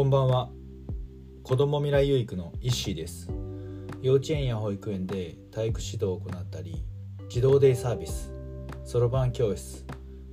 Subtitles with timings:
[0.00, 0.48] こんばんは。
[1.42, 3.30] 子ども未来有育のイッシーです。
[4.00, 6.82] 幼稚園や保育園で体育指導を行ったり
[7.28, 8.32] 児童デイサービス
[8.86, 9.84] そろばん教室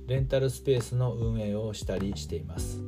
[0.06, 2.80] レンタルスペースの運営をしたりしています。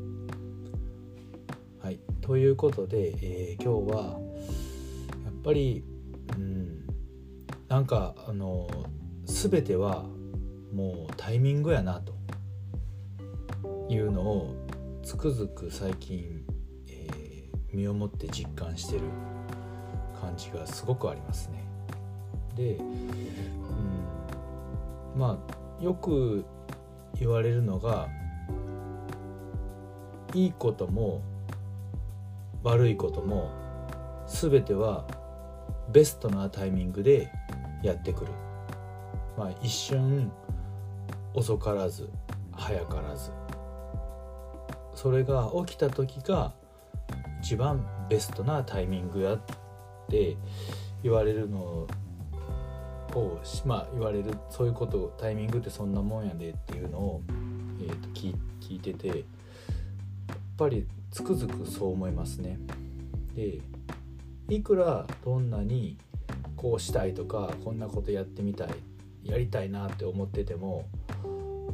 [1.82, 2.00] はい。
[2.22, 4.18] ということで、えー、今日は
[5.26, 5.84] やっぱり
[6.34, 6.86] うん
[7.68, 8.70] なんかあの
[9.26, 10.06] 全ては
[10.72, 12.14] もうタイミングやなと
[13.90, 14.56] いうのを
[15.02, 16.42] つくづく最近、
[17.72, 19.02] 身をもって実感してる
[20.20, 21.64] 感じがすごくありますね。
[22.56, 22.82] で、う
[25.16, 26.44] ん、まあよく
[27.18, 28.08] 言われるのが
[30.34, 31.22] いいことも
[32.62, 33.50] 悪いことも
[34.26, 35.06] 全ては
[35.92, 37.32] ベストなタイミングで
[37.82, 38.32] やってくる。
[39.36, 40.30] まあ、一瞬
[41.32, 42.10] 遅からず
[42.52, 43.30] 早からず
[44.94, 46.52] それが起きた時が
[47.42, 49.40] 一番ベストなタイミングやっ
[50.08, 50.36] て
[51.02, 51.88] 言われるのを
[53.64, 57.22] まあ言われるそういうことタイミングってそんなもんやでっていうのを、
[57.80, 59.18] えーと、聞聞いててやっ
[60.56, 62.58] ぱりつくづくそう思いますね。
[63.34, 63.58] で
[64.48, 65.96] いくらどんなに
[66.56, 68.68] こうしたいとかこんなことやってみたい
[69.24, 70.84] やりたいなって思ってても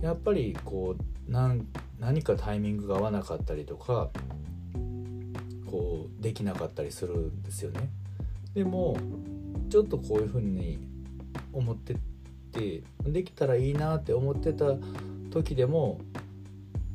[0.03, 4.11] やっぱりこう何かタイミングが合わなかったりとか
[5.67, 7.91] こうできなかったりするんですよね。
[8.55, 8.97] でも
[9.69, 10.79] ちょっとこういうふうに
[11.53, 11.97] 思って
[12.53, 14.67] てできたらいいなって思ってた
[15.31, 16.01] 時でも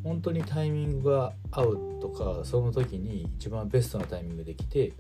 [0.04, 4.94] 本当にタイミングが合うとかその時に一番ベストなタイミングできて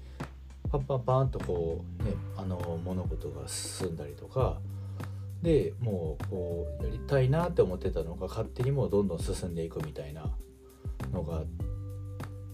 [0.71, 4.59] パンパンパンとこうねあの物事が進んだりとか
[5.41, 10.29] でもうこうやりたいなって思ってたのが勝手にもうどんどん進んでいくみたいな
[11.11, 11.70] のがあって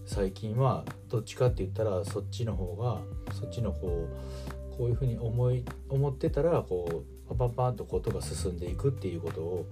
[0.08, 3.02] 最近はどっちかって言ったらそっちの方が
[3.34, 9.66] そっちの方こういうふうに思い思ってたらこうパパパンとことが進んでいくっていうことを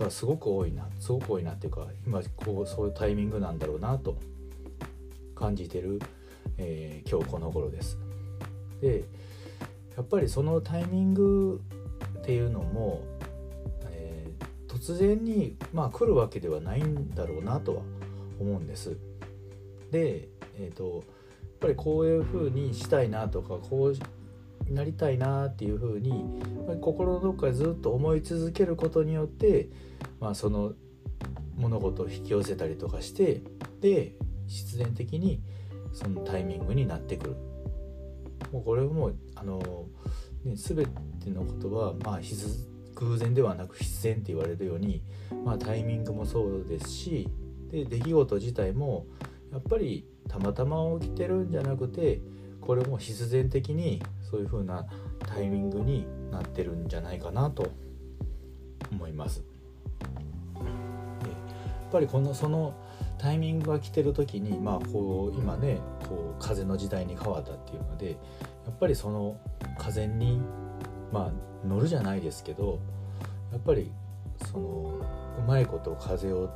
[0.00, 4.16] がすごく多いなすごく多いなっていうか今こうそういうタイミングなんだろうなと
[5.36, 6.00] 感じてる、
[6.58, 7.98] えー、今日この頃です。
[8.80, 9.04] で
[9.96, 11.60] やっぱりそのタイミング
[12.18, 13.04] っていうのも、
[13.92, 17.82] えー、突然に、まあ、来るわけではないんだろうなとは
[18.40, 18.96] 思うんです。
[19.92, 21.02] で、えーと、やっ
[21.60, 26.24] ぱりこういうふうにしたいなとかこうなりたいなっていうふうに
[26.80, 29.68] 心のどっかでずっと思い続けることによって、
[30.18, 30.72] まあ、その
[31.56, 33.42] 物事を引き寄せたりとかして
[33.80, 34.14] で
[34.48, 35.40] 必然的に
[35.92, 37.36] そのタイミングになってくる。
[38.50, 39.86] もうこれもあの
[40.44, 40.86] ね、全
[41.20, 42.20] てのことは、まあ、
[42.96, 45.02] 偶然ではなく必然って言われるように、
[45.44, 47.28] まあ、タイミングもそうですし
[47.70, 49.06] で出来事自体も
[49.52, 52.20] やっぱりたまたま起きてるんじゃなくて
[52.60, 54.86] これも必然的にそういう風な
[55.26, 57.70] タイミングになってるんじゃないかなと
[58.90, 59.44] 思います。
[60.56, 60.62] や
[61.88, 62.74] っぱりこのその
[63.18, 68.16] タイミングが来てる時にまあこう今ねこう風の時代に変わったっていうのでや
[68.70, 69.38] っぱりその
[69.78, 70.40] 風に
[71.12, 72.80] まあ乗るじゃないですけど
[73.50, 73.92] やっぱり
[74.50, 75.00] その
[75.38, 76.48] うまいこと風を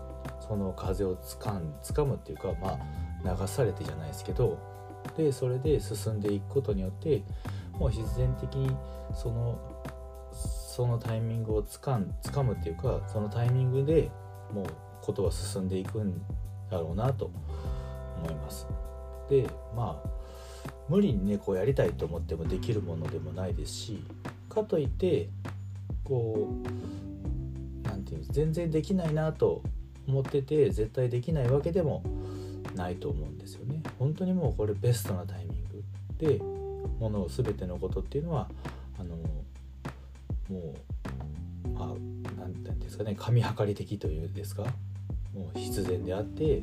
[0.49, 2.79] その風をつかん掴むっていうかま
[3.25, 4.59] あ流されてじゃないですけど
[5.17, 7.23] でそれで進んでいくことによって
[7.73, 8.77] もう必然的に
[9.15, 9.59] その
[10.33, 14.11] そのタイミングをつかん掴むっていうかそのタイミングで
[14.53, 14.67] もう
[15.01, 16.21] ことは進んでいくん
[16.71, 17.31] だろうなと
[18.23, 18.67] 思います。
[19.29, 20.09] でまあ
[20.89, 24.05] 無理にねこうやりたいと思ってもできるものでもないですし
[24.49, 25.29] かといって
[26.05, 29.63] こう何て言うんです全然できないなと
[30.09, 32.03] 思ってて絶対できないわけでも
[32.75, 33.83] ないと思うんですよね。
[33.99, 35.85] 本当にもうこれベストなタイミング
[36.19, 36.39] で
[36.99, 38.49] ものを全てのことっていうのは
[38.99, 39.17] あの
[40.49, 40.75] も
[41.65, 41.89] うまあ
[42.39, 44.65] 何て言うんですかね神計り的というんですか？
[45.35, 46.63] もう必然であって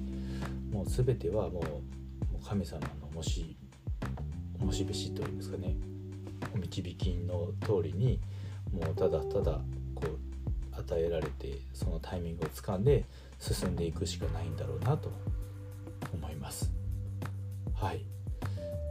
[0.72, 3.56] もう全てはもう神様のもし
[4.60, 5.76] もしべしというんですかね
[6.56, 8.20] お導きの通りに
[8.72, 9.60] もうただただ
[9.94, 13.06] こう与えられてそのタイミングをつかんで
[13.44, 15.12] 進んでいくしかないんだろうなと
[16.14, 16.72] 思います。
[17.76, 18.06] はい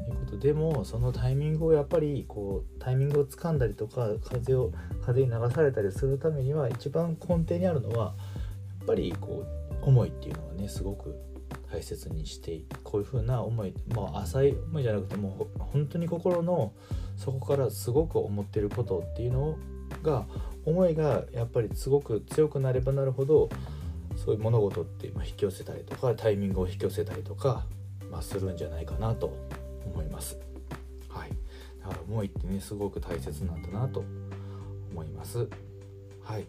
[0.05, 8.15] ということでもそのタイミングをやっぱりこうタイミングをつかんだりとか風を風に流されたりするためには一番根底にあるのは
[8.81, 9.45] やっぱりこ
[9.83, 11.15] う思いっていうのがねすごく
[11.73, 16.73] 大切にしてこういう風な思いまあ浅い思いじゃなくてもう本当に心の
[17.17, 19.57] 底からすごく思ってることっていうの
[20.03, 20.27] が
[20.67, 23.49] 思いがやっぱりすごく強くなればなるほど
[24.25, 27.65] そういう物事って引き寄せたりとかタイミングを引き寄せたりとか
[28.11, 29.33] まあ、するんじゃないかなと
[29.87, 30.39] 思います。
[31.09, 31.31] はい、
[31.81, 34.05] だから思いってねすごく大切なんだなと
[34.91, 35.49] 思います。
[36.23, 36.45] はい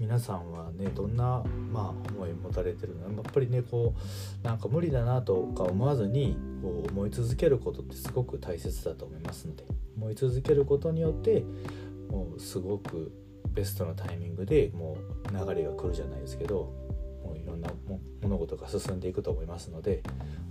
[0.00, 3.04] 皆さんはねどんな、まあ、思い持たれてるの？
[3.04, 3.94] やっぱりねこ
[4.42, 9.62] うなんか無理だなとか思わずにこう思い続けることってすごく大切だと思いますので
[9.96, 11.44] 思い続けることによって
[12.10, 13.12] もうすごく
[13.52, 14.98] ベストなタイミングでも
[15.32, 16.74] う流れが来るじゃないですけど
[17.46, 17.70] いろんな
[18.22, 20.02] 物事が進んでいくと思いますので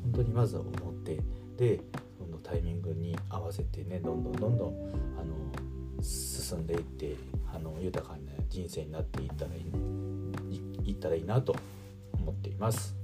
[0.03, 1.19] 本当にまずは思って
[1.57, 1.81] で
[2.17, 4.69] そのタイミングに合わせてねどんどんどんどん
[5.19, 5.35] あの
[6.01, 7.15] 進んでいって
[7.53, 8.19] あの豊かな
[8.49, 9.59] 人生になっていったらい
[10.85, 11.55] いいったらいいなと
[12.13, 12.95] 思っています。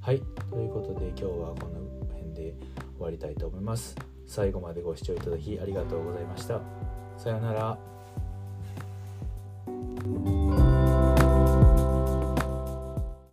[0.00, 2.54] はいということで今日はこの辺で
[2.96, 3.94] 終わりたいと思います。
[4.26, 6.60] 最後までご視聴いただきありがとうございました。
[7.16, 7.97] さようなら。